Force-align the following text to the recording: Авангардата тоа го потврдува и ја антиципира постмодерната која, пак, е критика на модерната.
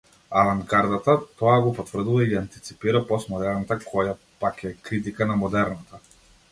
Авангардата 0.39 1.13
тоа 1.41 1.57
го 1.67 1.73
потврдува 1.81 2.25
и 2.25 2.31
ја 2.31 2.39
антиципира 2.41 3.05
постмодерната 3.13 3.81
која, 3.85 4.19
пак, 4.47 4.69
е 4.73 4.77
критика 4.91 5.31
на 5.33 5.39
модерната. 5.45 6.07